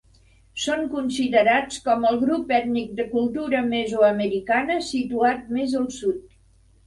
Són 0.61 0.79
considerats 0.93 1.81
com 1.87 2.07
el 2.11 2.17
grup 2.23 2.53
ètnic 2.59 2.95
de 3.01 3.05
cultura 3.13 3.61
mesoamericana 3.67 4.79
situat 4.89 5.55
més 5.59 5.77
al 5.81 5.89
sud. 5.99 6.25